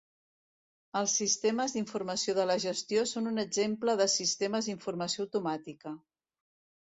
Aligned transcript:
Els 0.99 1.11
sistemes 1.19 1.75
d'informació 1.75 2.35
de 2.37 2.45
la 2.51 2.55
gestió 2.63 3.03
són 3.11 3.31
un 3.33 3.43
exemple 3.45 3.95
de 4.01 4.09
sistemes 4.13 4.69
d'informació 4.71 5.25
automàtica. 5.27 5.93